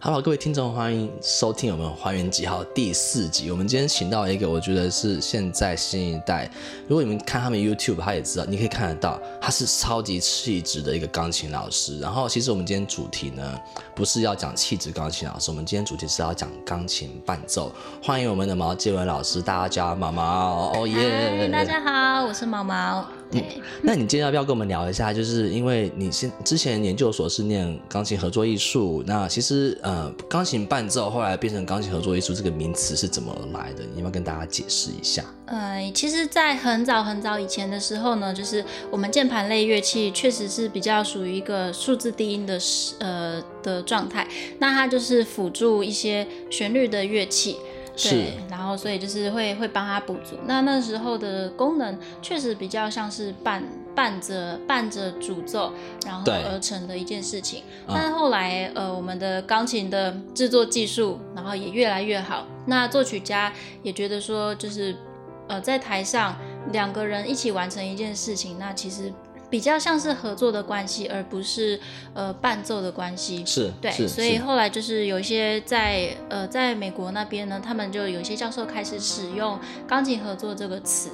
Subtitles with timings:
[0.00, 3.50] Hello，各位听众，欢迎收听我们《还原几号》第四集。
[3.50, 6.50] 我们今天请到一个，我觉得是现在新一代，
[6.86, 11.98] 如果你们看他们 YouTube，他也知道，你可以看得到，他是超级气质的一个钢琴老师。
[11.98, 13.58] 然后，其实我们今天主题呢，
[13.94, 17.72] 不是要讲气质钢琴老师，我们今天主题是要讲钢琴伴奏。
[18.02, 21.48] 欢迎我们的毛建文老师，大家叫毛毛，哦耶！
[21.50, 23.04] 大家好，我是毛毛。
[23.30, 25.12] 对，那你今天要不要跟我们聊一下？
[25.12, 33.82] 就是因为你现之前研究所是念钢琴合作艺术，那其实呃，钢琴伴奏后来变成钢琴合作艺术这个名词是怎么来的？
[33.94, 35.22] 你要不要跟大家解释一下？
[35.44, 42.58] 呃，其实，在很早很早以前的时候呢，就是我们键盘类乐器确实是比较属于一个数字低音的
[42.98, 44.26] 呃的状态，
[44.58, 47.56] 那它就是辅助一些旋律的乐器。
[48.00, 50.36] 对，然后所以就是会会帮他补足。
[50.46, 53.62] 那那时候的功能确实比较像是伴
[53.94, 55.72] 伴着伴着主奏，
[56.06, 57.64] 然后而成的一件事情。
[57.88, 62.46] 但是后来呃，我们的钢琴的制作技术，然后也越来越好。
[62.66, 64.94] 那作曲家也觉得说，就是
[65.48, 66.36] 呃，在台上
[66.72, 69.12] 两个人一起完成一件事情，那其实。
[69.50, 71.78] 比较像是合作的关系，而不是
[72.14, 73.42] 呃伴奏的关系。
[73.46, 81.08] 是，对，所以后来就是有一些在呃在美国那边呢，他们就有一些教授开始使用钢琴合作这个词，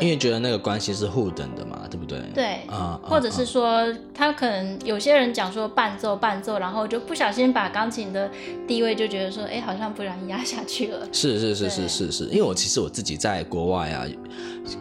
[0.00, 2.18] 因为觉得那个关系是互等的嘛，对不对？
[2.34, 8.30] 对，啊，或者是说他可能有些人讲说伴奏伴奏，然后就不小心把钢琴的
[8.66, 11.06] 地位就觉得说，哎，好像不然压下去了。
[11.12, 14.06] 是是是是是是，因为我其实我自己在国外啊，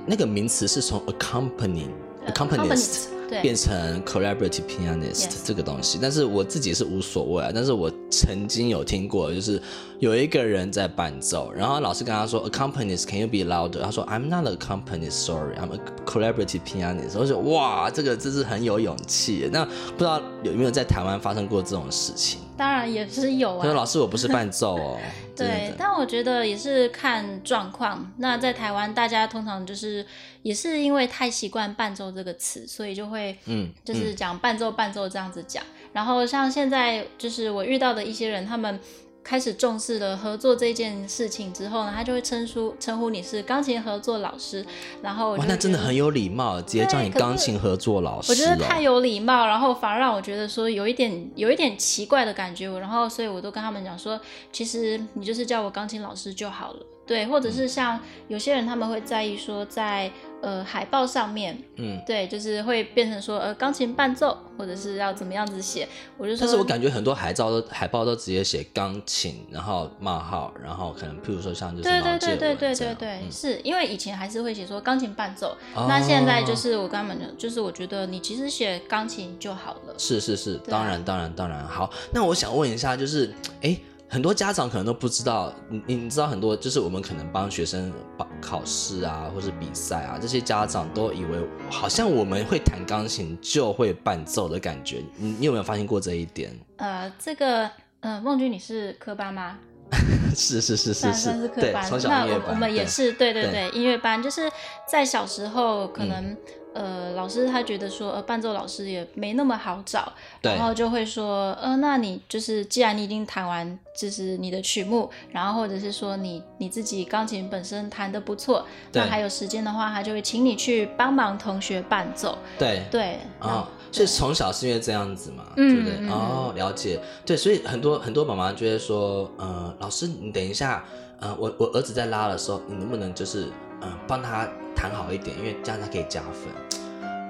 [0.05, 1.87] 那个名词是从 accompany。
[2.27, 3.07] Accompanist
[3.41, 7.51] 变成 collaborative pianist 这个东西，但是我自己是无所谓啊。
[7.53, 9.59] 但是我曾经有听过，就是
[9.99, 13.81] 有一个人在伴奏，然后老师跟他说，accompanist，can you be louder？
[13.81, 17.17] 他说，I'm not a accompanist，sorry，I'm a collaborative pianist。
[17.17, 19.49] 我说，哇，这个真是很有勇气。
[19.51, 22.41] 那不知道有没有在台湾发生过这种事情？
[22.55, 23.61] 当然也是有啊。
[23.63, 24.97] 他说，老师，我不是伴奏哦。
[25.35, 28.13] 对，但我觉得也是看状况。
[28.17, 30.05] 那在台湾，大家通常就是
[30.41, 35.63] 也是因为太习惯伴奏这个词，所以就会嗯，就是讲伴奏伴奏这样子讲。
[35.93, 38.79] 然后像现在就是我遇到的一些人，他们。
[39.25, 44.63] 开始重视了合作这件事情之后呢，他就会称呼称呼你是钢琴合作老师，
[45.01, 48.31] 然后哇，那真的很有礼貌，直接叫你钢琴合作老师。
[48.31, 52.65] 我觉得太有礼貌，然后反而让我觉得说有一点有一点奇怪的感觉。
[52.79, 54.19] 然后所以我都跟他们讲说，
[54.51, 56.85] 其实你就是叫我钢琴老师就好了。
[57.07, 60.11] 对，或者是像有些人他们会在意说，在
[60.45, 66.41] 呃海报上面，嗯，对，就是会变成说呃钢琴伴奏，或者是要怎么样子写，我就说。
[66.41, 79.95] 但是我感觉很多海报都海报都直接写钢琴，然后冒号，然后可能譬如说像就是对对对对对对对，是因为以前还是会写说钢琴伴奏，那现在就是我跟他们，就是我觉得你其实写钢琴就好了。
[79.97, 81.91] 是是是，当然当然当然好。
[82.13, 83.75] 那我想问一下，就是哎。
[84.07, 91.39] 很多家长可能都不知道，你你知道很多，就是我们可能帮学生考考试啊，或是比赛啊，这些家长都以为
[91.69, 96.57] 好像我们会弹钢琴就会伴奏的感觉，你你有没有发现过这一点？
[96.77, 97.69] 呃，这个，
[98.01, 99.57] 呃，梦君你是科班吗？
[100.35, 104.51] 是是是是是，对，从小音乐班，我们也是，对对对，音乐班就是
[104.87, 106.35] 在小时候可能。
[106.75, 122.37] 呃，老师他觉得说，呃，伴奏老师也没那么好找，然后就会说，呃，那你就是既然你已经弹完，就是你的曲目，然后或者是说你你自己钢琴本身弹的不错，那还有时间的话，他就会请你去帮忙同学伴奏。
[122.59, 126.09] 对对，哦，所以从小是因为这样子嘛，对不对？
[126.09, 126.99] 哦，了解。
[127.25, 130.83] 对，所以很多很多妈妈就会说，呃，老师你等一下，
[131.19, 133.47] 呃，我我儿子在拉的时候，你能不能就是，
[133.81, 134.47] 嗯，帮他。
[134.77, 136.79] 弹好一点，因为这样他可以加分。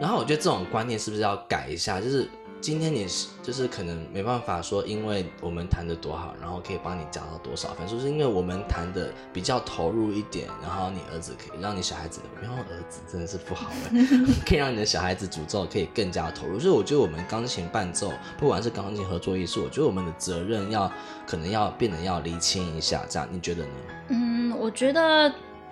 [0.02, 2.02] 然后我觉得这种观念是不是要改一下？
[2.02, 2.28] 就是
[2.62, 14.00] 今天你是就是可能没办法说，因为我们弹的多好，然后可以帮你加到多少分，就是因为我们弹的比较投入一点，然后你儿子可以让你小孩子，不要儿子真的是不好的，
[14.48, 16.60] 可以让你的小孩子诅咒可以更加投入。
[16.60, 20.92] 所以我觉得我们钢琴伴奏，不管是钢琴合作艺术，我觉得我们的责任要
[21.28, 23.72] 可能要变得要厘清一下，这样你觉得呢？
[24.10, 25.32] 嗯，我觉得。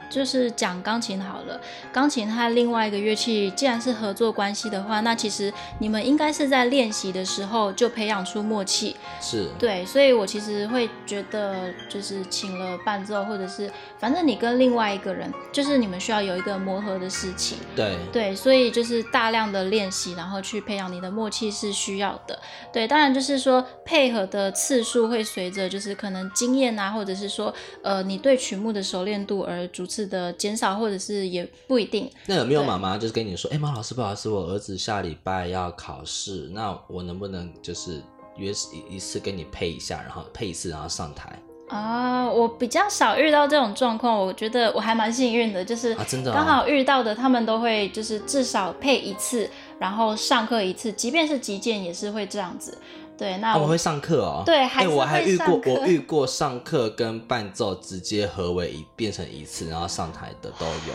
[0.10, 1.60] 就是讲钢琴好了，
[1.92, 8.96] 钢琴和另外一个乐器既然是合作关系的话，那其实你们应该是在练习的时候就培养出默契。
[9.20, 17.58] 是对，所以我其实会觉得，就是请了伴奏，或者是反正你跟另外一个人，就是你们需要有一个磨合的事情。
[17.76, 22.38] 对对，所以就是大量的练习，然后去培养你的默契是需要的。
[22.72, 27.52] 对，当然就是说配合的次数会随着就是可能经验啊，或者是说
[27.82, 30.03] 呃你对曲目的熟练度而逐次。
[30.04, 32.12] 次的减少，或者是也不一定。
[32.26, 38.02] 那有没有妈妈就是跟你说，哎，马老师，不好意思，我儿子下礼拜要考试，那我能不能就是
[38.38, 41.32] 约一一次跟你配一下，然后配一次，然后上台？
[41.70, 45.96] 啊，我比较少遇到这种状况，我觉得我还蛮幸运的，就是
[46.26, 52.78] 刚好遇到的，他们都会就是至少配一次，然后上课一次，即便是击剑也是会这样子。
[53.18, 54.44] 对，那我们会上课哦。
[54.46, 60.94] 对，还我还遇过，我遇过上课跟伴奏直接合为一变成一次，然后上台的都有。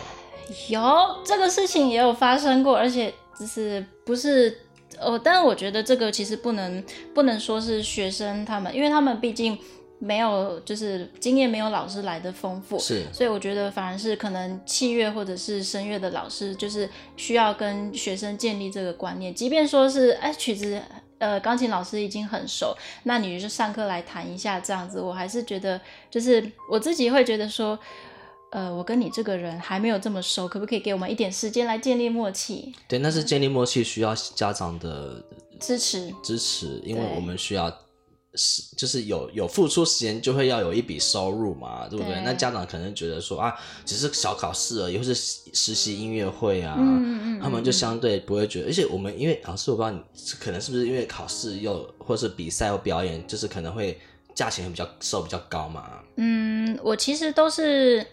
[0.69, 4.63] 有这个事情也有发生过，而且就是不是
[4.99, 6.83] 哦，但是我觉得这个其实不能
[7.15, 9.57] 不能说是学生他们，因为他们毕竟
[9.99, 20.81] 没有就是经验没有老师来的丰富，是，所以我觉得反而是可能器乐或者是声乐的老师就是需要跟学生建立这个观念，即便说是哎曲子。
[21.19, 25.81] 呃，钢琴老师已经很熟，那你就上课来弹一下，这样子，我还是觉得，
[26.11, 27.79] 就是我自己会觉得说，
[28.51, 32.73] 呃，我跟你这个人还没有这么熟，可不可以给我们一点时间来建立默契？
[32.87, 35.23] 对，那是建立默契需要家长的
[35.59, 37.73] 支持，支持，因为我们需要。
[38.39, 42.23] 是，就是有有付出时间，就会要有一笔收入嘛，对不对？
[42.25, 43.53] 那家长可能觉得说啊，
[43.85, 46.77] 只是小考试而已，或是实习音乐会啊，
[47.43, 48.69] 他们就相对不会觉得。
[48.69, 50.01] 而且我们因为老师，我不知道你
[50.39, 53.99] 可能是不是因为考试又或是比赛或表演，就是可能会
[54.35, 55.91] 价钱比较收比较高嘛。
[56.15, 58.07] 嗯，我其实都是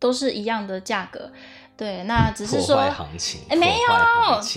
[0.00, 1.30] 都是一样的价格。
[1.78, 3.88] 对，那只是说，行情哎，没有。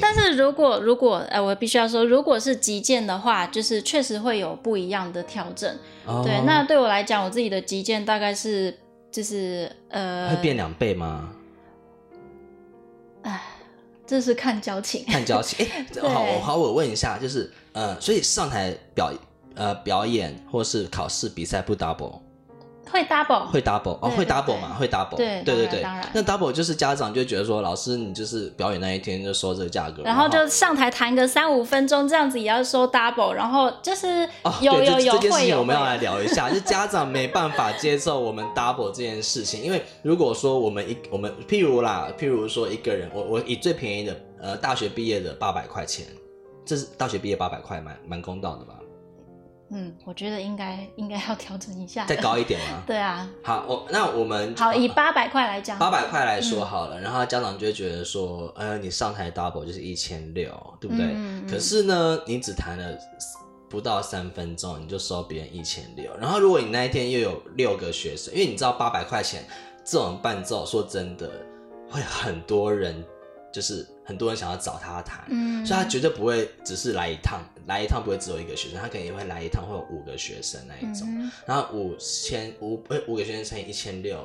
[0.01, 5.77] 但是如果如果，哎，我必须要说，如果是极件的话，就是确实会有不一样的调整。
[6.23, 8.75] 对，那对我来讲，我自己的极件大概是
[9.11, 11.29] 就是呃，会变两倍吗？
[13.21, 13.39] 哎，
[14.07, 15.63] 这是看交情，看交情。
[15.63, 19.13] 哎， 好，我好，我问一下，就是呃，所以上台表
[19.53, 22.20] 呃表演或是考试比赛不 double。
[22.91, 25.85] 会 double，会 double 哦，会 double 嘛，会 double，对对对对。
[26.13, 34.27] 那 double 就是家长就觉得说，老师你就是表演那一天就收这个价格，然后就上台弹个三五分钟这样子也要收 double，然后就是
[34.59, 46.05] 有有有这件事情我们要来聊一下， 就家长没办法接受我们 double 这件事情，因为如果说我们一我们譬如啦，譬如说一个人，我我以最便宜的呃大学毕业的八百块钱，
[46.65, 48.75] 这是大学毕业八百块，蛮蛮公道的吧。
[49.71, 52.83] 嗯，我觉得应该应该要调整一下，再高一点吗？
[52.87, 53.29] 对啊。
[53.43, 61.05] 好，我那我们好以八百块来讲，八百块来说好了，然后家长就会觉得说，呃，你上台 double 就是一千六，对不对？
[61.15, 62.97] 嗯可是呢，你只弹了
[63.69, 69.45] 不到三分钟，你就收别人一千六，然后如果你那一天又有六个学生，因为你知道八百块钱
[69.85, 71.29] 这种伴奏，说真的
[71.89, 73.03] 会很多人。
[73.53, 81.07] 就是很多人想要找他谈，嗯，所以他绝对不会只是来一趟，来一趟不会只有一个学生，他可能也会来一趟，会有五个学生那一种，
[81.45, 84.19] 然后五千五呃五个学生乘以一千六，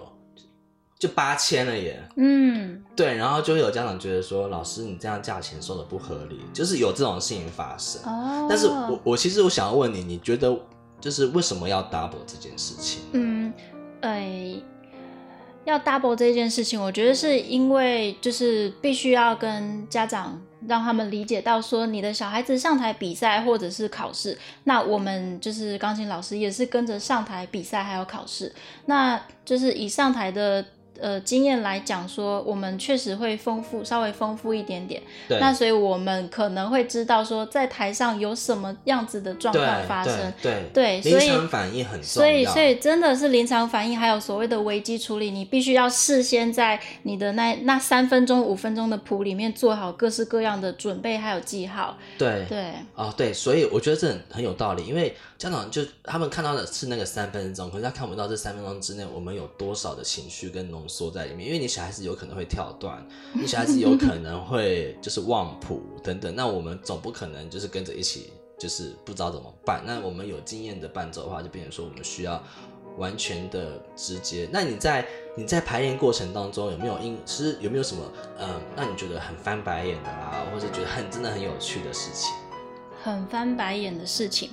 [0.98, 10.56] 就八千了耶，嗯，对，然后就会有家长觉得说，老师你这样价钱收的不合理，就是有这种事情发生，哦，但是我我其实我想要问你，你觉得
[11.00, 13.02] 就是为什么要 double 这件事情？
[13.12, 13.52] 嗯，
[14.00, 14.62] 哎。
[15.66, 28.54] 要 double 这件事情，我觉得是因为就是必须要跟家长让他们理解到，说你的小孩子上台比赛或者是考试，那我们就是钢琴老师也是跟着上台比赛还有考试，
[28.86, 30.64] 那就是以上台的。
[31.00, 35.02] 呃，经验来讲说，我们确实会丰富，稍微丰富一点点。
[35.28, 35.38] 对。
[35.38, 40.32] 那所以我们可能会知道说，在台上有什么样子的状况发生。
[40.42, 41.00] 对对。
[41.00, 41.12] 对。
[41.12, 42.26] 临场反应很重要。
[42.26, 51.96] 所以，所以真的是临场反应，还有所谓的危机处理，你必须要事先在你的那那三分钟、五分钟的谱里面做好各式各样的准备，还有记号。
[52.18, 52.72] 对对。
[52.94, 60.84] 哦，对，所以我觉得这很很有道理，因为家长就他们看到的是那个三分钟，可是他看不到这三分钟之内我们有多少的情绪跟浓。
[60.88, 69.82] 缩在里面，因为你小孩子有可能会跳段， 你小孩子有可能会就是忘谱等等，那我们总不可能就是跟着一起就是不知道怎么办。
[69.84, 72.42] 那我们有经验的伴奏的话，就变成说我们需要
[72.96, 74.48] 完全的直接。
[74.50, 82.32] 那你在你在排练过程当中有没有因其实有没有什么嗯让你觉得很翻白眼的啦，或者觉得很真的很有趣的事情？
[83.02, 84.50] 很翻白眼的事情，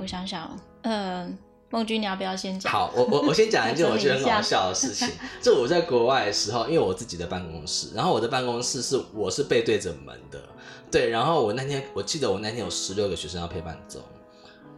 [0.00, 1.38] 我想想，嗯。
[1.68, 2.72] 孟君，你要不要先讲？
[2.72, 5.08] 好，我我我先讲一件我觉得很好 笑的事情。
[5.42, 10.40] 就我在国外的时候，因为我自己的办公室，然后我的办公室是我是背对着门的，
[10.92, 11.08] 对。
[11.10, 13.98] 然后我那天我记得我那天有十六个学生要配伴奏，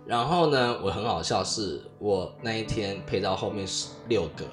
[0.07, 4.47] 然后呢，我很好笑，是我那一天配到后面十六个，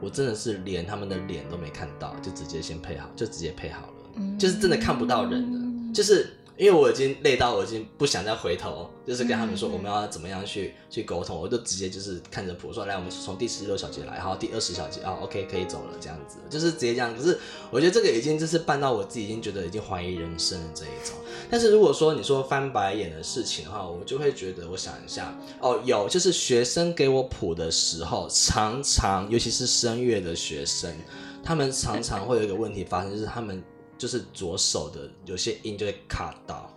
[0.00, 5.52] 我真的是连他们的脸都没看到，就直接先配好，就直接配好了，就是真的看不到人
[5.88, 6.36] 的，就是。
[6.56, 17.14] 因为我已经累到我已经不想再回头，就是跟他们说我们要怎么样去去沟通，我就直接就是看着谱说，来，我们从第十六小节来，好，第二十小节啊，OK 可以走了，这样子，就是直接这样。
[17.14, 17.38] 可是
[17.70, 21.14] 我觉得这个已经就是办到我自己已经觉得已经怀疑人生的这一种。
[21.50, 30.90] 但是如果说你说翻白眼的事情的话，我就会觉得，我想一下，哦，有，就是学生给我谱的时候，常常尤其是声乐的学生，
[31.44, 33.62] 他们常常会有一个问题发生，就是他们。
[33.98, 36.70] 就是左手的有些音就会卡到，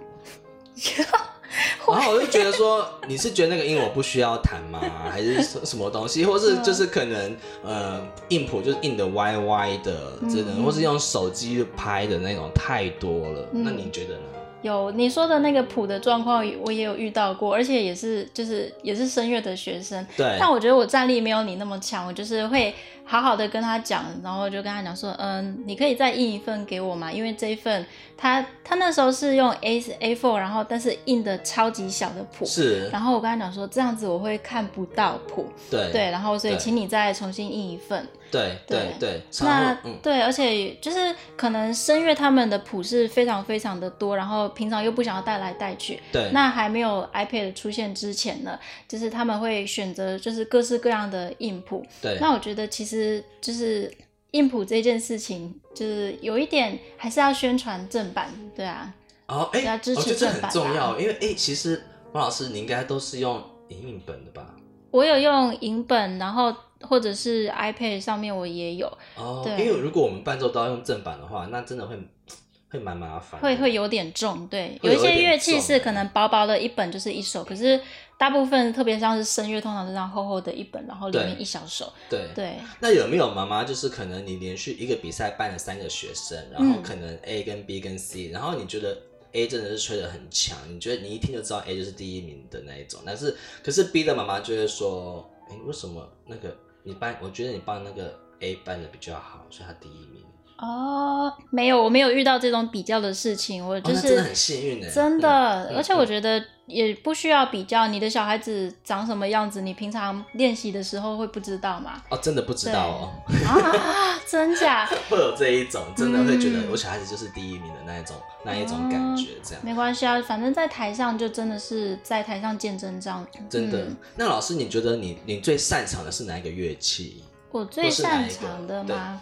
[1.88, 4.80] 然后我就觉得说，你是觉得那个音我不需要弹吗？
[5.12, 6.24] 还是什么东西？
[6.24, 8.00] 或是就是可能呃，
[8.30, 13.48] 硬谱就是硬的歪歪的，真的，或是用手机拍的那种太多了。
[13.52, 14.22] 那你觉得呢？
[14.62, 20.06] 有你说的那个谱的状况，我也有遇到过，而且也是就是也是声乐的学生。
[20.16, 20.38] 对。
[20.40, 22.74] 但我觉得我战力没有你那么强，我就是会。
[23.10, 27.84] 好好的跟他讲，然后就跟他讲说，嗯，你可以再印一份给我嘛，因为这一份
[28.16, 35.92] 他他那时候是用 A A four，然后但是印的超级小的谱，是，然后我跟他讲说，这样子我会看不到谱，对。
[35.92, 53.24] 对，然后所以请你再重新印一份，对对对，那对，而且就是可能声乐他们的谱是非常非常的多，然后平常又不想要带来带去，对，那还没有 iPad 出现之前呢，就是他们会选择就是各式各样的硬谱，对，那我觉得其实。
[53.41, 53.89] 就是
[54.31, 58.93] 硬谱这件事情，就是有一点还是要宣传正版，对啊。
[59.27, 59.62] 哦，哎，
[59.95, 61.81] 我觉得这很重要，因为哎，其实
[62.12, 64.45] 王老师你应该都是用影印本的吧？
[64.91, 68.88] 我有用影本，然后或者是 iPad 上面我也有。
[69.15, 71.98] 哦，因为如果我们伴奏都要用正版的话，那真的会
[72.69, 74.45] 会蛮麻烦，会会有点重。
[74.48, 77.79] 对，有一些乐器是可能薄薄的一本就是一首，可是。
[78.19, 81.89] 大部分特别像是声乐，通常是这样厚厚的一本，然后里面一小首。
[82.09, 82.57] 对对。
[82.81, 88.98] 那有没有妈妈就是可能你连续一个比赛办了三个学生，然后可能 A 跟 B 跟 C，然后你觉得
[89.31, 93.33] A 真的是吹的很强，你觉得你一听就知道 A 就是第一名的那一种，但是
[93.63, 100.24] 可是 B 的妈妈就会说，哎，为什么那个你班，我觉得你班那个 A 班的比较好，所以他第一名。
[100.62, 112.01] 哦，没有，我没有遇到这种比较的事情，我就是真的很幸运的，真的，而且我觉得也不需要比较，你的小孩子长什么样子，你平常练习的时候会不知道吗？
[112.10, 113.12] 哦，真的不知道哦，
[113.48, 114.86] 啊，真假？
[115.10, 123.88] 会有这一种，真的会觉得我小孩子就是第一名的那一种，那一种感觉，这样没关系啊，反正在台上就真的是在台上见真章，真的。
[124.18, 127.24] 那老师，你觉得你你最擅长的是哪一个乐器？
[127.51, 129.22] 我最擅长的吗？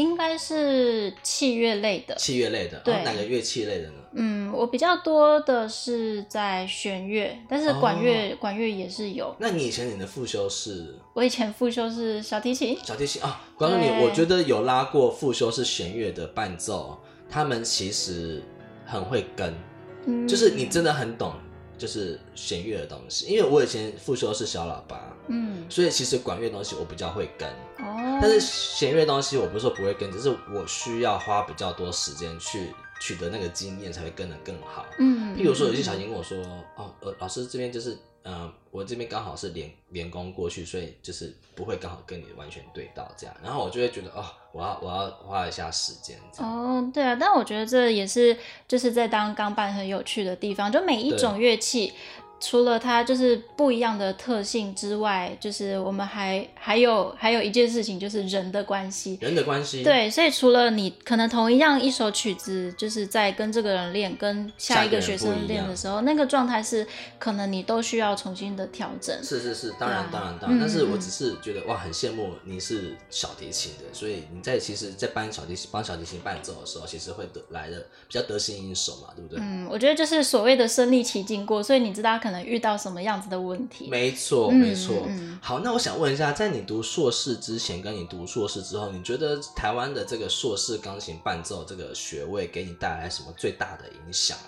[0.00, 3.94] 应该是器乐类的，器乐类的，对，哪个乐器类的呢？
[4.12, 9.32] 嗯，我比较多的是在弦乐，但是管乐管乐也是有。
[9.38, 10.96] 那你以前你的副修是？
[11.14, 12.76] 我以前副修是小提琴。
[12.82, 18.42] 小提琴啊，关于你，我觉得有拉过副修是弦乐的伴奏，他们其实
[18.84, 19.54] 很会跟，
[20.26, 21.32] 就是你真的很懂。
[21.80, 36.36] 就是弦乐的东西，因为我以前复修是小喇叭，嗯，所以其实管乐东西我比较会跟，哦，但是弦乐东西我不是说不会跟，只是我需要花比较多时间去取得那个经验，才会跟得更好，嗯，譬如说有些小琴跟我说，
[36.76, 37.96] 哦，呃，老师这边就是。
[38.24, 46.18] 嗯，我这边刚好是连连工过去，所以就是不会刚好跟你完全对到这样，然后我就会觉得哦，我要我要花一下时间。
[46.38, 48.36] 哦，对啊，但我觉得这也是
[48.68, 51.92] 就是在当钢伴很有趣的地方，就每一种乐器。
[52.40, 59.18] 除了它就是不一样的特性之外，就是我们还还有还有一件事情，就是人的关系。
[59.20, 59.82] 人的关系。
[59.82, 66.86] 对，所以除了你可能同一样一首曲子，就是在跟这个人练，跟下一个学生练的时候，那个状态是
[67.18, 69.14] 可能你都需要重新的调整。
[69.22, 70.58] 是是是，当然当然当然。
[70.58, 77.76] 但是我只是觉得哇，很羡慕你是小提琴的，所以你在其实，在帮小提琴帮小提琴伴奏的时候，其实会得来的
[78.08, 79.38] 比较得心应手嘛，对不对？
[79.42, 82.29] 嗯，我觉得就是所谓的身临其境过，所以你知道可。
[82.30, 83.88] 可能遇到什么样子的问题？
[83.90, 85.04] 没错，没错。
[85.42, 94.38] 好，那我想问一下，在你读硕士之前，跟你读硕士之后，你觉得台湾的这个硕士钢琴伴奏这个学位给你带来什么最大的影响？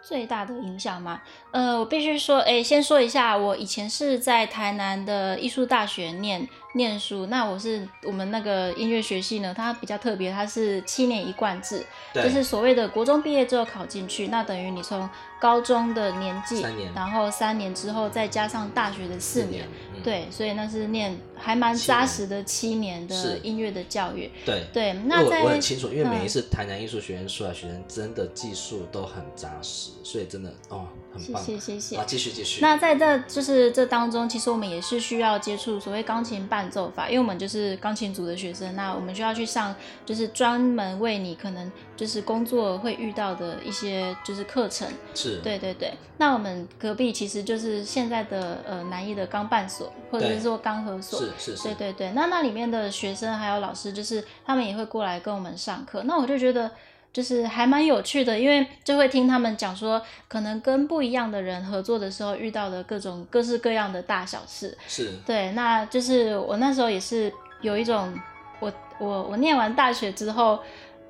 [0.00, 1.20] 最大的影响吗？
[1.50, 7.26] 呃，我必须说，哎，先说一下，我以前是在台南的艺术大学念念书。
[7.26, 15.08] 那我是我们那个音乐学系呢，它比较特别，它是七年一贯制，就是所谓的国中毕业之后考进去，那等于你从
[15.40, 19.66] 高中的年纪，年然后三年之后再加上大学的四年，
[20.02, 24.30] 对，所以那是念还蛮扎实的七年的音乐的教育。
[24.44, 24.64] 对。
[24.72, 31.42] 对，那在我很清楚，因为每一嗯次台南艺术学院出来的学生，真的技术都很扎实，所以真的哦，很谢棒。
[31.42, 32.04] 谢谢谢好，。
[32.04, 32.60] 继续继续。
[32.60, 44.86] 那在这就是这当中，其实我们也是需要接触所谓钢琴伴奏法，因为我们就是钢琴组的学生，那我们需要去上就是专门为你可能就是工作会遇到的一些就是课程。
[45.14, 51.20] 是，对对对，那我们隔壁其实就是现在的呃南艺的钢伴所，或者是说钢合所。
[51.20, 56.02] 是是是，对对对，那那里面的学生还有老师，就是他们也会过来跟我们上课。
[56.04, 56.70] 那我就觉得
[57.14, 64.76] 就是还蛮有趣的，因为就会听他们讲说，可能跟不一样的人合作的时候遇到的各种各式各样的大小事。
[64.86, 68.12] 是对，那就是我那时候也是有一种，
[68.60, 70.58] 我我我念完大学之后。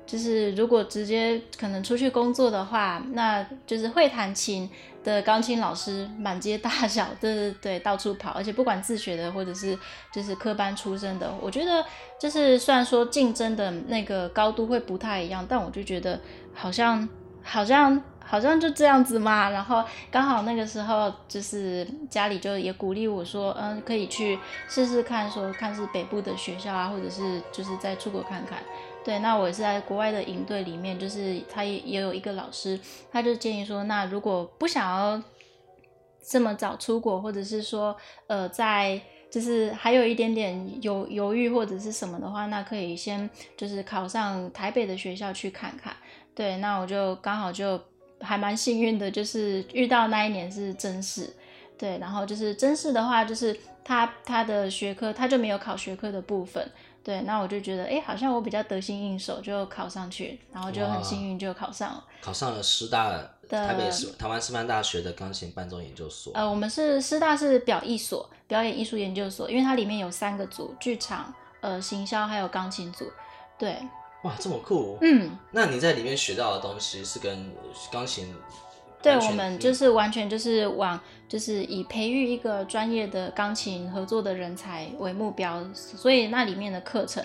[0.05, 4.69] 就是如果直接可能出去工作的话，那就是会弹琴
[5.03, 9.77] 的钢琴老师满街大小，对对对，到处跑，而且不管自学的或者是
[10.13, 11.83] 就是科班出身的，我觉得
[12.19, 16.19] 就是虽然说竞争的那个高度会不太一样，但我就觉得
[16.53, 17.07] 好像
[17.43, 19.49] 好像好像就这样子嘛。
[19.49, 28.59] 然后刚好那个时候就是家里就也鼓励我说，嗯，可以去试试看，说看是北部的学校啊，或者是就是再出国看看。
[29.05, 32.79] 对，那我也是在国外的营队里面，就是他也也有一个老师，
[33.11, 35.21] 他就建议说，那如果不想要
[36.27, 37.95] 这么早出国，或者是说，
[38.25, 45.95] 呃，在就是还有一点点犹犹豫或者是什么的话，那可以先就是考上台北的学校去看看。
[46.33, 47.79] 对，那我就刚好就
[48.21, 51.31] 还蛮幸运的，就是遇到那一年是真试。
[51.77, 53.55] 对，然后就是真试的话，就是
[53.85, 56.69] 他他的学科他就没有考学科的部分。
[57.01, 62.03] 对，那我就觉得，哎，好像我比较得心应手，就考上去，然后就很幸运就考上了。
[62.19, 63.11] 考上了师大
[63.47, 66.33] 台北师台湾师范大学的钢琴伴奏研究所。
[66.33, 73.05] 呃，我们是师大是表艺所，表演艺术研究所，因为它里面有三个组，剧场、呃行销还有钢琴组。
[73.59, 73.77] 对，
[74.23, 74.97] 哇，这么酷！
[75.01, 77.51] 嗯，那你在里面学到的东西是跟
[77.91, 78.33] 钢琴
[79.05, 87.23] 对我们就是完全就是往就是以培育一个专业的钢琴合作的人才为目标，所以那里面的课程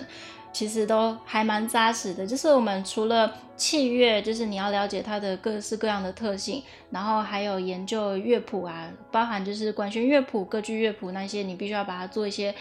[0.53, 2.25] 其实都还蛮扎实的。
[2.25, 12.53] 就是我们除了器乐，就是你要了解它的各式各样的特性，然后还有研究乐谱啊，包含就是管弦乐谱、歌剧乐谱那些，你必须要把它做一些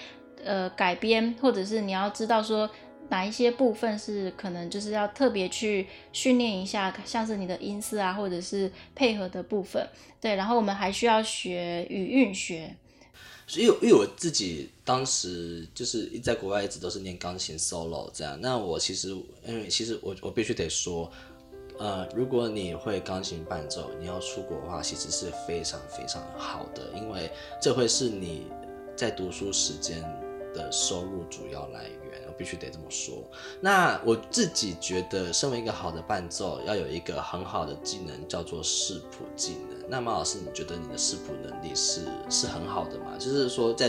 [0.44, 2.68] 呃改编，或者是你要知道说。
[3.10, 9.84] 哪一些部分是可能就是要特别去训练一下，像是你的音色啊，或者是配合的部分，
[10.20, 10.36] 对。
[10.36, 12.74] 然后我们还需要学语韵学，
[13.48, 19.08] 所以因为我自己当时就是在国外一直都是念钢琴 solo 这样，那我其实
[19.44, 21.10] 因为其实我我必须得说，
[21.80, 27.28] 呃，如果你会钢琴伴奏，你要出国的话，其实是非常非常好的，因为
[27.60, 28.46] 这会是你
[28.94, 30.00] 在读书时间
[30.54, 32.29] 的收入主要来源。
[32.40, 33.22] 我必须得这么说。
[33.60, 39.78] 那我自己觉得，身为一个好的伴奏，要有一个很好的技能，叫做视谱技能。
[39.90, 42.00] 那马老师，你觉得你的视谱能力是
[42.30, 43.12] 是很好的吗？
[43.18, 43.88] 就是说在，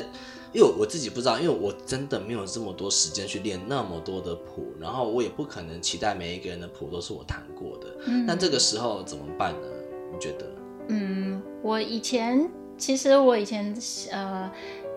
[0.52, 7.88] 因为我自己不知道，因为我真的没有这么多时间去练那么多的谱，然后我也不可能期待每一个人的谱都是我弹过的。
[8.08, 9.68] 嗯那这个时候怎么办呢？
[10.12, 10.46] 你觉得？
[10.90, 13.74] 嗯，我以前其实我以前
[14.12, 14.52] 呃，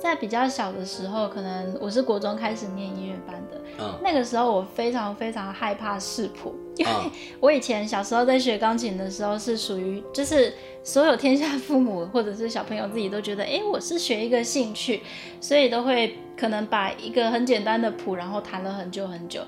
[0.05, 15.01] 在比较小的时候，可能我是国中开始念音乐班的，嗯那个时候我非常非常害怕视谱，因为嗯 我以前小时候在学钢琴的时候是属于就是所有天下父母或者是小朋友自己都觉得，哎，我是学一个兴趣，
[15.41, 19.41] 所以都会可能把一个很简单的谱，然后弹了很久很久。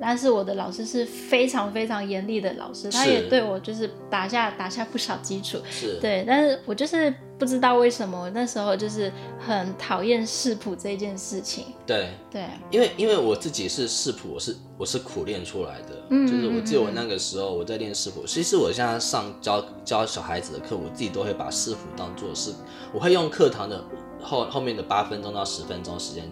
[0.00, 5.58] 但是我的老师是非常非常严厉的老师，他也对我就是打下打下不少基础。
[5.70, 11.66] 是，对，但是我就是不知道为什么我那时候就是很讨厌视谱这件事情。
[11.86, 12.10] 对。
[12.30, 22.50] 对，因为因为我自己是视谱，我是我是苦练出来的，嗯就是我记得我那个时候我在练视谱，其实我现在上教教小孩子的课，我自己都会把视谱当做是，
[22.92, 23.82] 我会用课堂的
[24.20, 26.24] 后后面的八分钟到十分钟时间，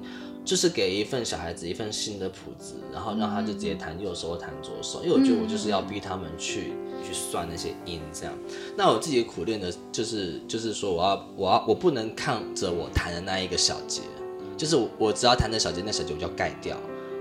[0.44, 8.35] 就是给一份小孩子一份新的谱子，然后让他就直接弹右手或弹左手，因为我觉得我就是要逼他们去去算那些音这样。
[8.76, 14.02] 那我自己苦练的就是就是说我要我要我不能看着我弹的那一个小节。
[14.55, 16.76] 就是我我只要弹的小节，那小节我就要盖掉，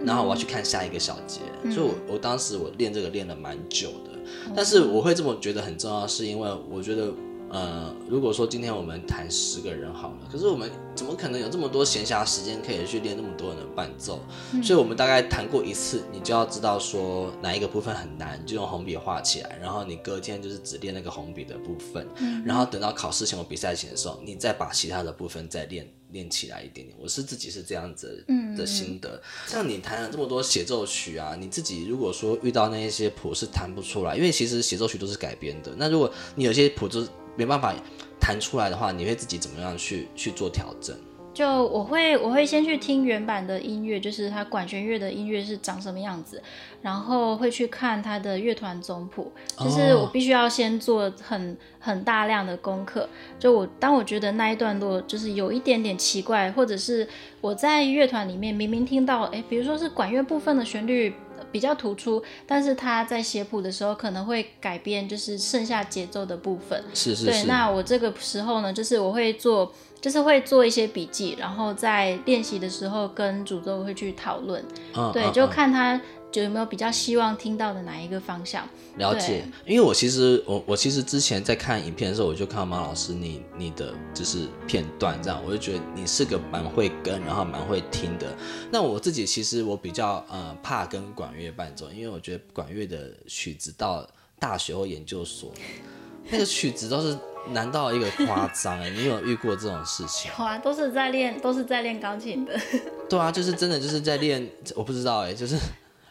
[0.06, 1.40] 然后我要去看下一个小节，
[1.72, 4.12] 所以我我当时我练这个练了蛮久的，
[4.56, 7.12] 但是我会这么觉得很重要，是因为我觉得
[7.52, 14.20] 呃，如果说今天我们弹十个人好了，可是我们怎么可能有这么多闲暇时间可以去练那么多人的伴奏？
[14.64, 22.08] 所以我们大概弹过一次，你就要知道说哪一个部分很难，就用红笔画起来，然后你隔天就是只练那个红笔的部分，
[22.46, 26.98] 然后等到考试前或比赛前的时候，你再把其他的部分再练练起来一点点。
[27.02, 28.26] 我是自己是这样子
[28.58, 29.22] 的心得。
[29.46, 35.74] 像你弹了这么多协奏曲啊，你自己如果说遇到那一些谱是弹不出来，因为其实协奏曲都是改编的。
[35.78, 37.74] 那如果你有些谱就是没办法
[38.20, 40.96] 弹出来的话，你会自己怎么样去去做调整？
[41.34, 46.44] 就我会我会先去听原版的音乐，就是它管弦乐的音乐是长什么样子，
[46.82, 53.08] 然后会去看它的乐团总谱，就是我必须要先做很很大量的功课。
[53.40, 57.08] 就我当我觉得那一段落就是有一点点奇怪，或者是
[57.40, 61.14] 我在乐团里面明明听到，哎，比如说是管乐部分的旋律。
[61.52, 66.84] 比较突出，但是他在写谱的时候可能会改变，就是剩下节奏的部分。
[66.94, 67.26] 是是是。
[67.26, 74.64] 对，那我这个时候呢，就是我会做，就是会做一些笔记，然后在练习的时候跟主奏会去讨论。
[74.96, 75.12] 嗯。
[75.12, 76.00] 对，就看他。
[76.32, 78.68] 就有没有比较希望听到的哪一个方向？
[78.98, 88.34] 了解，因为我其实我我其实之前在看影片的时候，我就看到马老师你你的就是片段这样，我就觉得你是个蛮会跟，然后蛮会听的。
[88.72, 94.08] 那我自己其实我比较呃怕跟管乐伴奏，因为我觉得管乐的曲子到
[94.40, 95.52] 大学或研究所，
[96.30, 97.18] 那个曲子都是
[97.52, 100.30] 难到一个夸张哎，你有遇过这种事情？
[100.38, 102.60] 有啊，都是在练都是在练钢琴的。
[103.10, 105.56] 对啊，就是真的就是在练，我不知道哎，就是。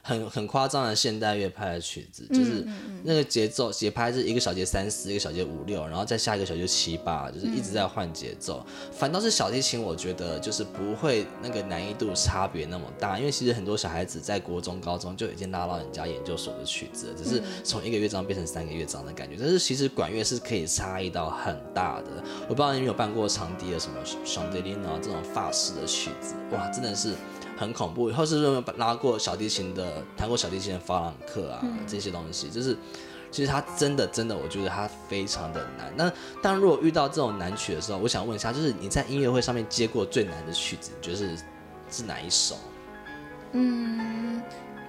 [0.02, 2.66] 很很夸张的现代乐派的曲子，就是
[3.04, 8.64] 那个节奏节拍是一个小节三四，一个小节五六，然后再下一个小节七八，就是一直在换节奏。
[8.92, 19.36] 反倒是小提琴，我觉得就是不会那个难易度差别那么大，因为其实很多小孩子在国中、高中就已经拉到人家研究所的曲子，只是从一个乐章变成三个乐章的感觉。
[19.38, 22.24] 但是其实管乐是可以差异到很大的。
[22.48, 27.14] 我不知道你有没有办过长笛的什么双笛林啊这种法式的曲子，哇，真的是。
[27.61, 32.75] 很恐怖，或是说拉过小提琴的、弹过小提琴的法朗克啊，这些东西，就是
[33.31, 35.92] 其实他真的真的，我觉得他非常的难。
[35.94, 41.44] 那当如果遇到这种难曲的时候，我想问一下，就是你在音乐会上面接过最难的曲子，你觉得是
[41.90, 42.57] 是哪一首？
[43.53, 44.40] 嗯，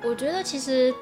[0.02, 0.94] 我觉得其实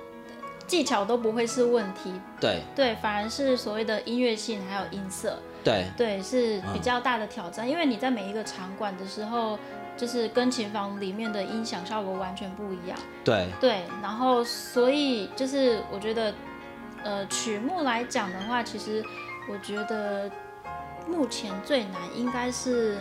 [0.65, 9.59] 技巧都不会是问题，对对，反而是所谓的音乐性还有音色，对对是比较大的挑战，因为你在每一个场馆的时候。
[9.99, 12.97] 就是跟琴房里面的音响效果完全不一样。
[13.25, 16.33] 对对，然后所以就是我觉得，
[17.03, 19.03] 呃，曲目来讲的话，其实
[19.51, 20.31] 我觉得
[21.05, 22.97] 目前最难应该是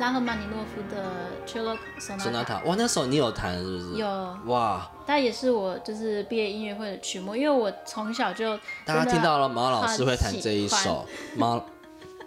[0.00, 1.12] 拉赫曼尼诺夫的
[1.48, 2.62] 《Cello Sonata》。
[2.66, 3.98] 哇，那首你有弹是不是？
[3.98, 4.38] 有。
[4.46, 11.62] 哇，它也是我就是毕业音乐会的曲目，因为我从小就大家听到了，马老师会弹这一首马。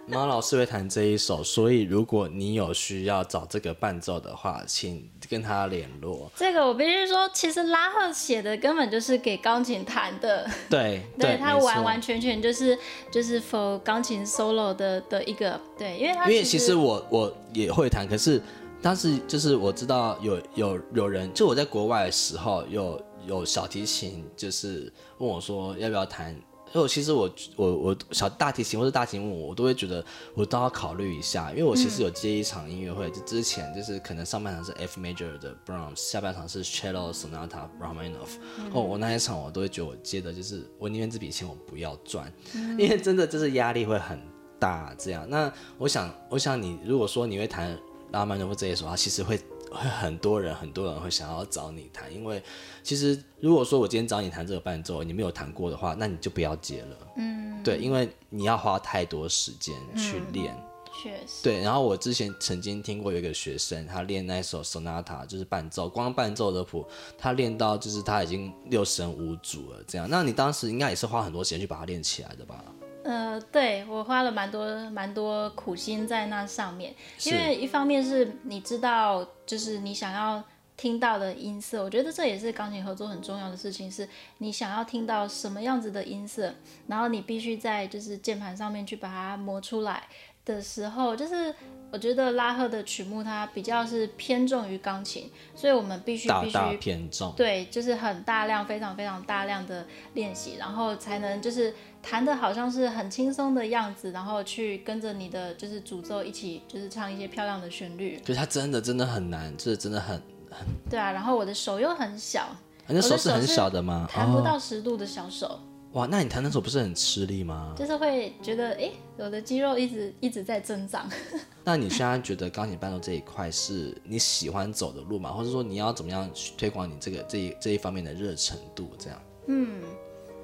[0.06, 6.30] 马老师会弹这一首，所以如果你有需要找这个伴奏的话，请跟他联络。
[6.36, 10.48] 这个我必须说，其实拉赫写的根本就是给钢琴弹的。
[10.68, 12.78] 对， 对他完完全全就是
[13.10, 18.40] 就是 for 钢琴 solo 的的一个对，因为他因为其实我我也会弹，可是
[18.82, 26.36] 当时就是我知道有有有人，就我在国外的时候，有有小提琴就是问我说要不要弹。
[26.74, 38.38] 因为其实我我我小大提琴或者大提琴问我，我都会觉得我都要考虑一下，因为我其实有接一场音乐会，就之前就是可能上半场是 F major 的 Brahms，下半场是 Cello Sonata Rachmaninoff，
[38.72, 42.32] 哦，我那一场我都会觉得我接的就是我宁愿这笔钱我不要赚，
[42.76, 44.20] 因为真的就是压力会很
[44.58, 45.24] 大这样。
[45.30, 47.78] 那我想我想你如果说你会弹
[48.10, 49.40] 拉曼诺夫这一首，它其实会。
[49.74, 52.42] 会很多人，很多人会想要找你谈，因为
[52.82, 56.96] 其实如果说我今天找你谈这个伴奏，你没有弹过的话，那你就不要接了。
[57.16, 60.54] 嗯，对，因为你要花太多时间去练。
[61.02, 61.42] 确实。
[61.42, 66.86] 对，然后我之前曾经听过有一个学生，他练那首 sonata，就是伴奏，光伴奏的谱，
[67.18, 69.82] 他练到就是他已经六神无主了。
[69.88, 72.64] 这样，那你当时应该也是花很多时间去把它练起来的吧？
[73.04, 80.42] 呃，对我花了蛮多蛮多苦心在那上面，因为一方面是你知道，就是你想要
[80.76, 86.54] 听到的音色，我觉得这也是钢琴合作很重要的事情，是你想要听到什么样子的音色，
[86.86, 90.02] 然后你必须在就是键盘上面去把它磨出来
[90.46, 91.54] 的时候，就是
[91.94, 101.72] 我觉得拉赫的曲目它比较是偏重于钢琴，所以我们必须必须偏重，对，就是很大量非常非常大量的练习，然后才能就是。
[102.06, 108.20] 弹的好像是很轻松的样子，然后去跟着你的就是主奏一起，就是唱一些漂亮的旋律。
[108.20, 110.66] 可是它真的真的很难，这真的很很。
[110.90, 112.54] 对啊，然后我的手又很小，
[112.88, 114.06] 你的手是很小的吗？
[114.12, 115.58] 弹不到十度的小手。
[115.94, 117.72] 哇，那你弹那首不是很吃力吗？
[117.78, 121.08] 就是会觉得，哎，我的肌肉一直一直在增长。
[121.62, 125.30] 那你现在觉得钢琴伴奏这一块是你喜欢走的路吗？
[125.30, 128.90] 或者说你要怎么样去推广你这个这一这一方面的热程度？
[128.98, 129.22] 这样？
[129.46, 129.82] 嗯。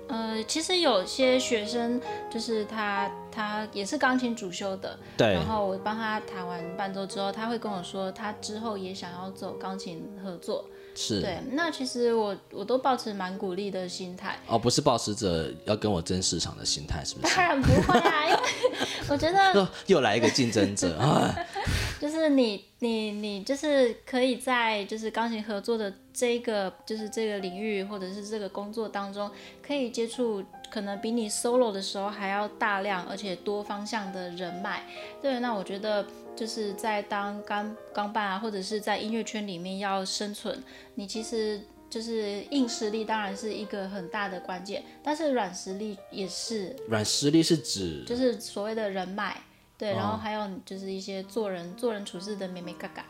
[0.08, 5.34] 呃，其实有些学生就是他，他也是钢琴主修的，对。
[5.34, 10.68] 然后我帮他弹完伴奏之后，他会跟我说，他之后也想要走钢琴合作。
[10.94, 11.20] 是。
[11.20, 14.38] 对，那其实我我都保持蛮鼓励的心态。
[14.46, 17.34] 哦，不是保持着要跟我争市场的心态，是不是？
[17.36, 18.40] 当然不会啊，因为
[19.08, 21.34] 我觉得又又来一个竞争者啊。
[22.00, 29.30] 就是你你你就是可以在就是钢琴合作的这个就是这个领域或者是这个工作当中，
[29.62, 34.84] 可以接触可能比你 solo 的时候还要大量而且多方向的人脉。
[35.20, 36.06] 对，那我觉得
[36.36, 40.62] 就是在当钢钢伴啊，或者是在音乐圈里面要生存，
[40.94, 46.74] 你其实就是硬实力当然是一个很大的关键，但是软实力也是。
[46.88, 49.36] 软实力是指就是所谓的人脉。
[49.76, 53.02] 对，然后还有就是一些做人做人处事的美美嘎嘎。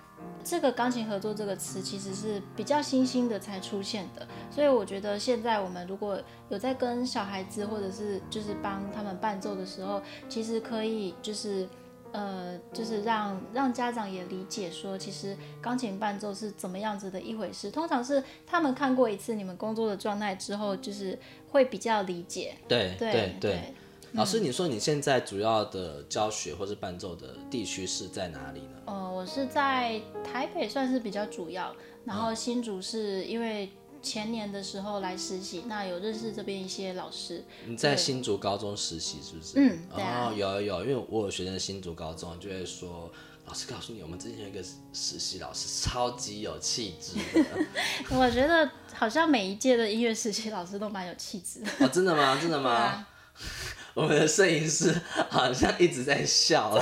[0.42, 11.68] 这个钢琴合作这个词其实是比较新兴的才出现的，所以我觉得现在我们如果有在跟小孩子或者是就是帮他们伴奏的时候，其实可以就是
[12.12, 17.70] 呃就是让让家长也理解说，其实钢琴伴奏是怎么样子的一回事。
[17.70, 21.18] 通常是他们看过一次你们工作的状态之后，就是
[21.50, 22.54] 会比较理解。
[22.66, 23.74] 对对对。
[24.12, 28.82] 老师，你说你现在主要的教学或是伴奏的地区是在哪里呢？
[28.86, 31.74] 呃，我是在台北，算是比较主要。
[32.04, 33.70] 然后新竹是因为
[34.02, 37.44] 前年的时候来实习，那有认识这边一些老师。
[37.66, 39.52] 你在新竹高中实习是不是？
[39.56, 43.08] 嗯，哦，有有有，因为我有学生新竹高中，就会说，
[43.46, 44.60] 老师告诉你，我们之前有一个
[44.92, 47.16] 实习老师超级有气质。
[48.10, 51.86] 我觉得好像每一届的音乐实习老师都蛮有气质的。
[51.86, 52.36] 哦，真的吗？
[52.40, 53.06] 真的吗？
[53.94, 54.94] 我们的摄影师
[55.28, 56.78] 好像一直在笑，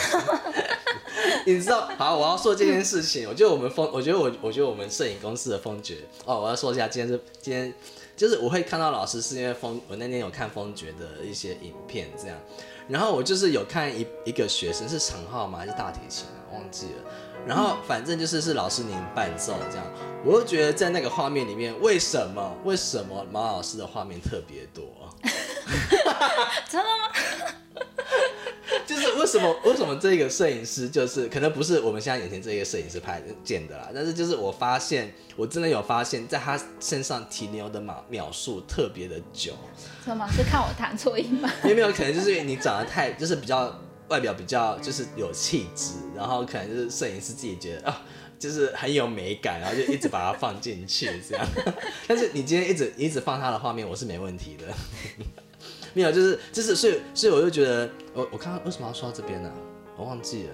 [1.46, 1.88] 你知道？
[1.96, 3.26] 好，我要说这件事情。
[3.28, 7.72] 我觉得我们风，我觉得我，我觉得我们摄影公司的风爵哦，我要说一下，今天是今天，
[8.16, 12.36] 就是我会看到老师是因为风，我那天有看风爵的一些影片，这样，
[12.88, 15.58] 然后我就是有看一一个学生是长号吗？
[15.58, 16.52] 还是大提琴啊？
[16.52, 17.10] 忘记了。
[17.46, 19.86] 然后反正就是是老师您伴奏这样，
[20.26, 24.84] 我就觉得在那个画面里面，为什么为什么毛老师的画面特别多？
[26.68, 27.12] 真的吗？
[28.86, 39.52] 就是为什么为什么这个摄影师就是可能不是我们现在眼前这个摄影师拍的见的啦，但是就是我发现我真的有发现，在他身上停留的秒秒数特别的久。
[40.04, 40.26] 什么？
[40.34, 41.50] 是看我弹错音吗？
[41.64, 43.78] 有没有可能就是因为你长得太就是比较。
[44.08, 48.02] 外表比较就是有气质，然后可能就是摄影师自己觉得啊，
[48.38, 51.46] 就是很有美感，然后就一直把它放进去这样。
[52.06, 54.64] 但是你今天一直一直放他的画面，我是没问题的。
[55.98, 59.50] 没有，就是就是所以所以我就觉得，我我看为什么要说到这边呢？
[59.96, 60.50] 我忘记了。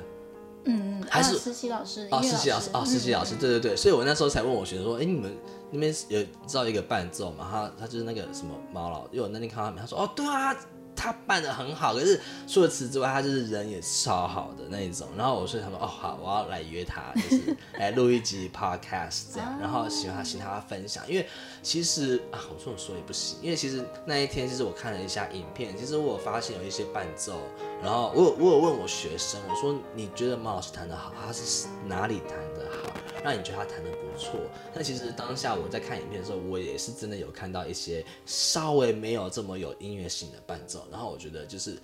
[0.65, 2.09] 嗯嗯还是实习老师。
[2.11, 3.77] 哦，实习老师，哦，实习老师，对对对。
[3.77, 5.31] 所以我那时候才问我学生说，哎，你们
[5.71, 7.47] 那边有知道一个伴奏嘛？
[7.51, 10.57] 他他就是那个什么猫老，因为我那天看到他说，哦，对啊。
[10.97, 15.09] 他扮的很好，可是除了词之外，他就是人也超好的那一种。
[15.17, 19.59] 然后我所以他说哦好，我要来约他，就是来录一集 podcast 这样。
[19.61, 21.03] 然后喜欢他，请他分享。
[21.09, 21.27] 因为
[21.63, 23.39] 其实啊，我这么说也不行。
[23.43, 27.41] 因为其实那一天，其实我看了一下影片，其实我发现有一些伴奏。
[27.83, 32.91] 然后我有我有问我学生，我说你觉得马老师弹的好，他是哪里弹的好？
[33.23, 34.41] 让你觉得他弹的不错，
[34.75, 41.79] 但其实当下我在看影片的时候，我也是真的有看到一些稍微没有这么有音乐性的伴奏，然后我觉得就是。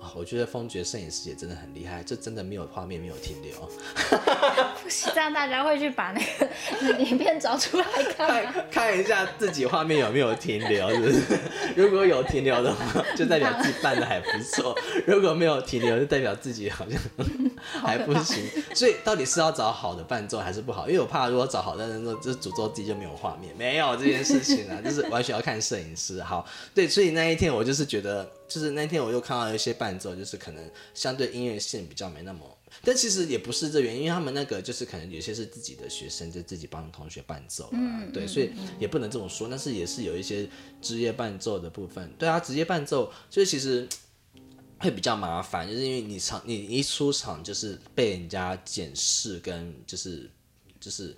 [0.00, 3.52] 啊我觉得风爵摄影师也真的很厉害，这真的没有画面，没有停留。
[4.82, 6.20] 不是这样，大家会去把那
[6.88, 11.38] 个影片找出来看， 看一下自己画面有没有停留，是不是？
[11.80, 14.74] 如果有停留的话，就代表自己办的还不错；
[15.06, 16.98] 如果没有停留，就代表自己好像
[17.62, 18.44] 还不行。
[18.74, 20.88] 所以到底是要找好的伴奏还是不好？
[20.88, 23.54] 因为我怕如果找好的人，就诅咒自己就没有画面。
[23.56, 26.22] 没有这件事情啊，就是完全要看摄影师。
[26.22, 28.30] 好，对，所以那一天我就是觉得。
[28.52, 32.40] 就是那天我又看到一些伴奏，就是可能相对音乐性比较没那么，
[32.84, 40.46] 但其实也不是这原因，因为他们那个就是可能有些是自己的学生，就自己帮同学伴奏，嗯，对，所以也不能这么说，但是也是有一些
[40.82, 43.88] 职业伴奏的部分，对啊，职业伴奏就是其实
[44.82, 50.28] 会比较麻烦，就是因为你场你一出场就是被人家检视跟就是
[50.80, 51.16] 就是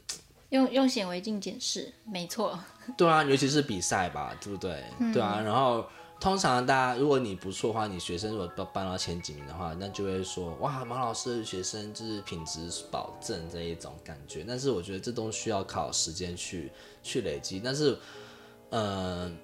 [0.50, 2.58] 用用显微镜检视，没错，
[2.96, 4.84] 对啊，尤其是比赛吧，对不对？
[5.12, 5.84] 对啊，然后。
[6.20, 14.42] 通常大家，如果你不错的话，你学生如果都搬到前几名的话，那就会说哇，马老师的学生就是品质保证这一种感觉。
[14.46, 16.70] 但是我觉得这都需要靠时间去
[17.02, 17.60] 去累积。
[17.62, 17.98] 但是，
[18.70, 19.36] 嗯，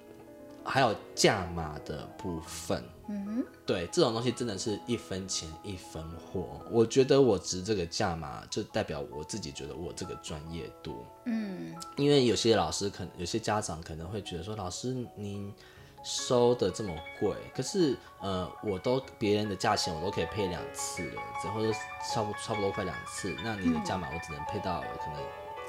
[0.63, 6.61] 还有价码的部分，嗯哼，对，这种东西真的是一分钱一分货。
[6.69, 15.53] 我觉得我值这个价码，就代表我自己觉得我这个专业度，嗯，因为有些老师可能有些家长可能会觉得说，老师您
[16.03, 21.21] 收的这么贵，可是呃，我都别人的价钱我都可以配两次了，
[21.53, 21.71] 或者
[22.13, 25.21] 差不差不多快两次，那你的价码我只能配到可能。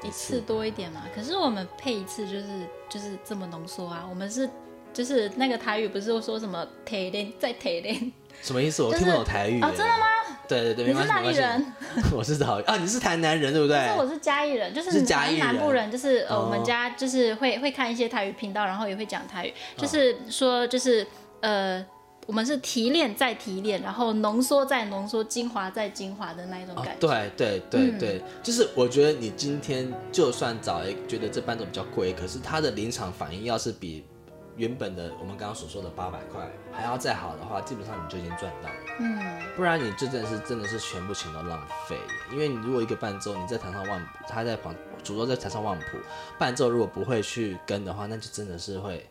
[0.03, 4.05] 一次多一点嘛，可是我们配一次就是就是这么浓缩啊。
[4.09, 4.49] 我们是
[4.93, 8.83] 就是那个台语不是说什么铁链再铁链，什么意思？
[8.83, 10.05] 我听不懂台语啊，真的吗？
[10.47, 11.73] 对对对，你是哪里人？
[12.13, 13.77] 我是桃啊，你是台南人对不对？
[13.87, 21.05] 是我是嘉义人，就是南南部人，就是呃我们家就是会会看一些台语频道，然后也会讲台语，就是说就是
[21.41, 21.85] 呃。
[22.25, 27.05] 我们是提炼再提炼，然后浓缩再浓缩，精华再精华的那一种感觉。
[27.05, 34.05] 对对对对，就是我觉得你今天就算找一觉得这班都比较贵，可是他的临场反应要是比
[34.55, 38.75] 原本的我们刚刚所说的八百块还要再好的话，基本上你就已经赚到了。
[38.99, 41.97] 嗯，不然你这真的是真的是全部钱都浪费。
[42.31, 45.97] 因为你如果一个伴奏你在台上万他在旁主奏在台上忘谱，
[46.37, 49.09] 伴奏如果不会去跟的话，那就真的是会。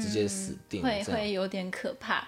[0.00, 2.24] 直接死定，会会有点可怕。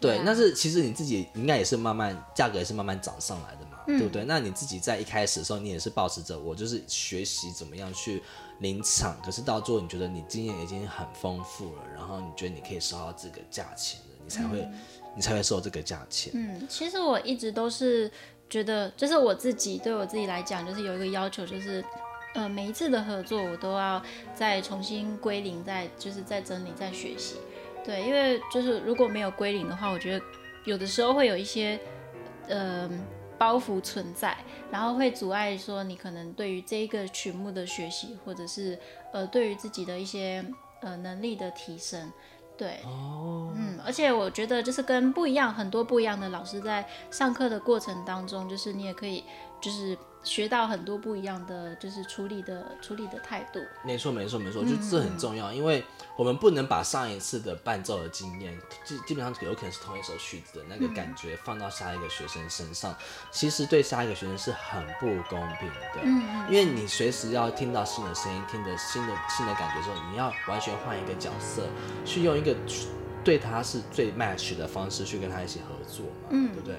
[0.00, 4.24] 对，但是其实你自己应该也是慢慢价格也是慢慢涨上来的嘛，对不对？
[4.24, 8.22] 那你自己在一开始的时候，你也是保持着我就是学习怎么样去
[8.60, 14.68] 临场，可是到最后你觉得你经验已经很丰富了，然后你觉得你可以收到这个价钱了，你才会
[15.16, 16.32] 你才会收这个价钱。
[16.34, 18.10] 嗯，其实我一直都是
[18.48, 21.84] 觉得，就是我自己对我自己来讲，就是有一个要求，就是。
[22.36, 24.02] 呃，每一次的合作，我都要
[24.34, 27.36] 再重新归零，再就是再整理、再学习。
[27.84, 30.24] 对，因为就是如果没有归零的话，我觉得
[30.64, 31.78] 有的时候会有一些
[32.48, 32.90] 呃
[33.38, 34.36] 包袱存在，
[34.70, 38.78] 然后会阻碍说你可能对于这一个曲目的学习，或者是
[39.12, 40.44] 呃对于自己的一些
[40.80, 42.12] 呃能力的提升。
[42.56, 49.24] 对，哦，嗯，而且我觉得就是跟不一样，很多不一样的老师在上课的过程当中，就是你也可以
[49.60, 49.96] 就是。
[50.24, 53.60] 学到很多不一样的，就是处理的处理的态度。
[53.84, 55.84] 没错，没错，没错，就这很重要，因为
[56.16, 62.96] 我们不能把上一次的伴奏的经验，基基本上有可能是同一首曲子的那个感觉放到下一个学生身上，
[63.30, 66.00] 其实对下一个学生是很不公平的。
[66.02, 66.46] 嗯嗯。
[66.50, 71.66] 因为你随时要听到新的声音，听的新的新的感觉之后，你要完全换一个角色，
[72.04, 72.56] 去用一个
[73.22, 76.76] 对他是最 match 的方式去跟他一起合作嘛，对不对？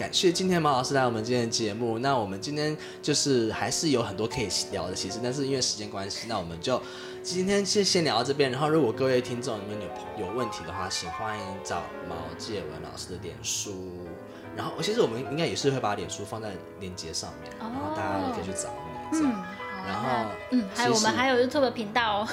[0.00, 1.98] 感谢今天毛老师来我们今天的节目。
[1.98, 6.80] 那我们今天就是还是有很多可以聊的，其实，但是因为时间关系，那我们就
[7.22, 8.50] 今天先先聊到这边。
[8.50, 9.78] 然后，如果各位听众你们
[10.16, 13.74] 有有问题的话，请欢迎找毛介文老师的脸书。
[14.56, 18.70] 然后，其实我们应该也是会把脸书放在链接上面，然后大家可以去找
[19.12, 19.18] 你。
[19.18, 19.34] 嗯，
[19.86, 20.08] 然后，
[20.52, 22.28] 嗯，还有我们还有 YouTube 频道哦。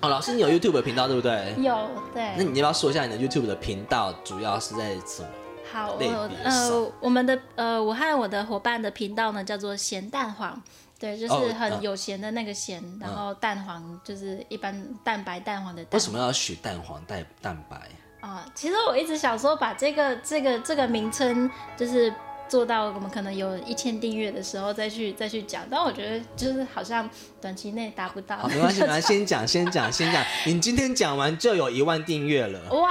[0.00, 1.54] 哦，老师，你有 YouTube 频道对不对？
[1.58, 2.32] 有，对。
[2.36, 5.28] 那你要不要说一下你的 YouTube 的频道主要是在什么？
[5.72, 10.62] 好，我呃，我们的呃，我和我的伙伴的频道呢，叫做咸蛋黄，
[11.00, 15.82] 对，就是很有咸的那个咸，然后蛋黄就是一般蛋白蛋黄的。
[15.92, 17.76] 为什么要取蛋黄带蛋白？
[18.20, 22.12] 啊，其实我一直想说把这个这个这个名称，就是
[22.48, 27.08] 做到我们可能有一千订阅的时候再去再去讲，但我觉得就是好像
[27.40, 28.46] 短期内达不到。
[28.46, 32.60] 没关系， 来先讲先讲先讲，你今天讲完就有一万订阅了。
[32.74, 32.90] 哇！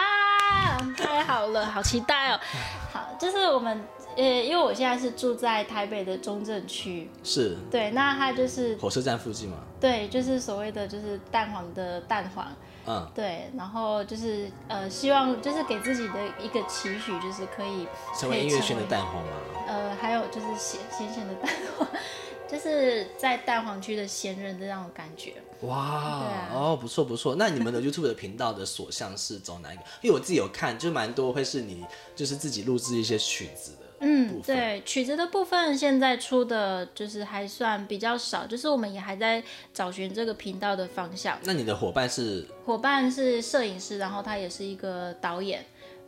[0.97, 2.39] 太好了，好期待哦！
[2.91, 3.81] 好，就是我们
[4.15, 9.57] 呃，因为我现在是住在台北的中正区，是对，那它就是火车站附近嘛？
[9.79, 12.47] 对，就是所谓的就是蛋黄的蛋黄，
[12.85, 17.87] 嗯，对，然后就是呃，希望就是给自己的一个期许，就是可以
[18.19, 19.31] 成为音乐圈的蛋黄嘛？
[19.67, 21.87] 呃，还有就是咸咸咸的蛋黄。
[22.51, 27.35] 就是在蛋黄区的闲人的那种感觉，哇，哦，不错不错。
[27.35, 29.83] 那你们的 YouTube 的频道的所向是走哪一个？
[30.01, 33.77] 因为我自己有看，就蛮多会是你就是自己录制一些曲子的。
[34.03, 41.37] 嗯，对，曲子的部分现在出的就是还算比较少，就是我们也还在找寻这个频道的方向。
[41.43, 42.47] 那你的伙伴是？
[42.65, 45.63] 伙伴是摄影师，然后他也是一个导演。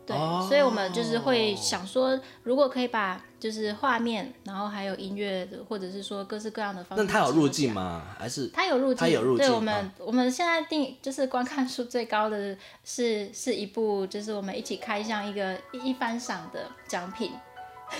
[0.07, 0.17] 对，
[0.49, 7.03] 所以我们就是会想说，如果可以把就是画面，然后还有音乐，或者是说各式各样的方式。
[7.03, 8.01] 那他有入境吗？
[8.17, 8.99] 还是他有入境？
[8.99, 9.45] 他有入境。
[9.45, 17.33] 对，我们我们现在定就是观看数最高的是是一部，就是我们一起开箱一个一番赏的奖品。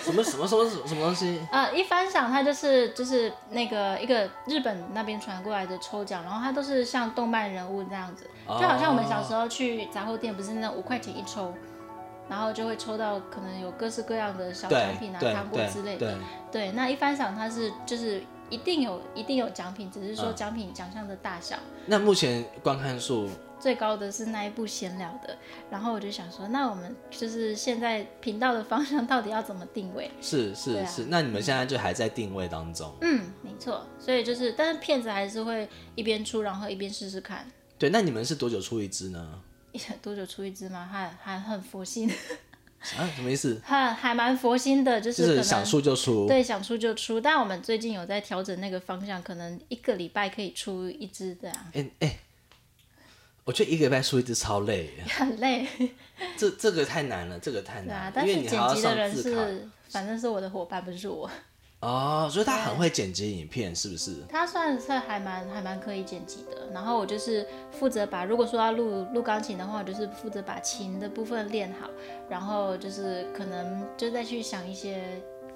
[0.01, 1.41] 什么什么什么什么东西？
[1.51, 11.53] 呃，一番赏它就是就是那个一个日本那边传过来的抽奖，然后它都是像动漫人物这样子，就好像我们小时候去杂货店，不是那五块钱一抽。
[12.29, 16.17] 然后就会抽到可能有各式各样的小奖品啊、糖果之类的。
[16.51, 21.57] 对，那一番赏它是就是一定有一定有奖品，只是说奖品奖项的大小。
[21.85, 25.37] 那目前观看数最高的是那一部闲聊的，
[25.69, 30.11] 然后我就想说，那我们就是现在频道的方向到底要怎么定位？
[30.21, 32.93] 是是是，那你们现在就还在定位当中。
[33.01, 37.49] 嗯，没错，所以就是，但是片子还是会一边出，然后一边试试看。
[37.79, 39.39] 对，那你们是多久出一支呢？
[40.01, 40.87] 多久出一只吗？
[40.91, 42.09] 还还很佛心。
[42.97, 43.61] 啊，什么意思？
[43.63, 46.27] 还还蛮佛心的，就是想出就出。
[46.27, 47.19] 对，想出就出。
[47.19, 51.55] 但我们最近有在调整那个方向，可能一个礼拜可以出一只这样。
[51.73, 52.17] 哎哎，
[53.45, 54.89] 我觉得一个礼拜出一只超累。
[55.07, 55.65] 很累。
[56.37, 58.11] 这这个太难了，这个太难。
[58.17, 61.29] 因为你剪辑的人是，反正是我的伙伴，不是我。
[61.83, 64.23] 哦，所以他很会剪辑影片，是不是？
[64.29, 66.69] 他算是还蛮还蛮可以剪辑的。
[66.73, 71.89] 然后我就是负责把，如果说要录录钢琴的话，我就是负责把琴的部分练好，
[72.29, 75.03] 然后就是可能就再去想一些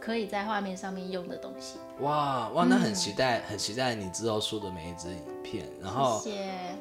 [0.01, 1.77] 可以在画面上面用的东西。
[2.01, 5.65] 哇哇，那很期待，很期待你之后出的每一支影片。
[5.81, 6.21] 然后，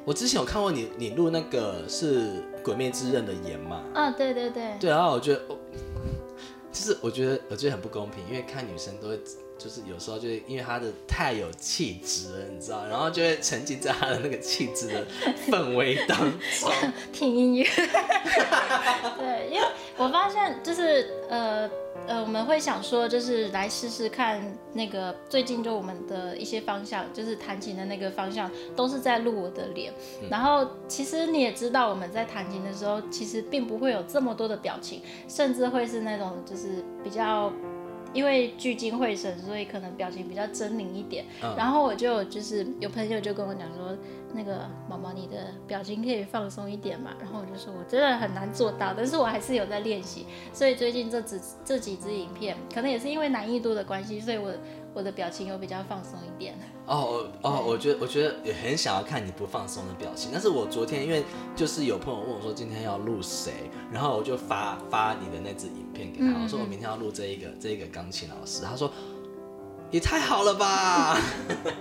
[0.03, 3.81] 我之前有看过你，你录那个是《鬼灭之刃》的演嘛？
[3.95, 4.77] 啊，对对对。
[4.77, 5.41] 对，然后我觉得。
[6.77, 9.19] 就是我觉得我觉得很不公平，因为看女生都会，
[9.57, 15.05] 就是有时候就是因为他的太有气质了，你知道，然后就会沉浸在他的那个气质的
[15.49, 16.17] 氛围当
[16.59, 16.71] 中，
[17.11, 17.65] 听音乐。
[19.17, 21.69] 对，因为我发现就是呃。
[22.07, 24.41] 呃，我们会想说，就是来试试看
[24.71, 29.91] 那个最近就我们的一些方向，就是弹琴的那个方向，都是在录我的脸。
[30.29, 37.51] 然后其实你也知道，我们在弹琴的时候，其实并不会有这么多的表情，甚至会是那种就是比较。
[38.17, 41.23] 因为聚精会神，所以可能表情比较狰狞一点。
[41.55, 43.95] 然后我就就是有朋友就跟我讲说，
[44.33, 47.11] 那个毛毛你的表情可以放松一点嘛。
[47.19, 50.25] 然后我就说我真的很难做到，但是我还是有在练习。
[50.53, 54.51] 所以最近这几这几支影片，可能也是因为难易度的关系，所以我。
[54.93, 56.55] 我的表情有比较放松一点
[56.87, 60.31] 哦哦，我觉得我觉得也很想要看你不放松的表情。
[60.33, 61.23] 但是我昨天因为
[61.55, 68.91] 就是有朋友问我说今天要录谁，然后我就发发你的那支影片给他，我说我明天要录这一个这一个钢琴老师，他说
[69.91, 71.19] 也太好了吧，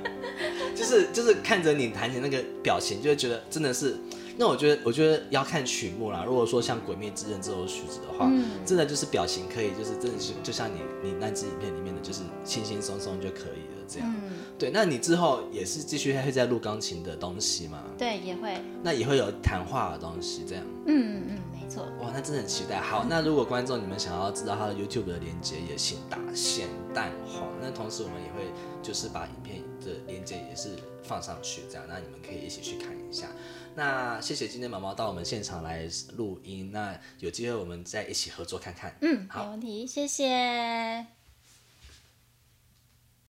[0.74, 3.96] 就是就是看着你弹琴那个表情，就会觉得真的是。
[4.38, 6.22] 那我觉得，我觉得要看曲目啦。
[6.22, 8.30] 如果说像《鬼灭之刃》这首曲子的话，
[8.66, 14.14] 真的就是表情可以，就是真的是就像你你那支影片里面的，就是轻轻松松就可以了这样。
[14.58, 17.82] 对，那你之后也是继续会在录钢琴的东西吗？
[17.96, 18.60] 对，也会。
[18.82, 20.62] 那也会有谈话的东西这样。
[20.84, 21.45] 嗯嗯，没
[21.76, 21.84] 错。
[22.00, 22.80] 哇，那真的很期待。
[22.80, 27.46] 好，那如果观众你们想要知道他的 YouTube 的连接，也请打咸蛋黄。
[27.60, 28.50] 那同时我们也会
[28.82, 30.70] 就是把影片的连接也是
[31.02, 33.26] 放上去，这样，那你们可以一起去看一下。
[33.74, 38.96] 那谢谢今天毛毛到我们现场来录音，那有机会我们再一起合作看看。
[39.02, 41.15] 嗯，好没问题，谢谢。